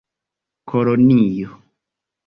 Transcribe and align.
kolonio 0.69 1.49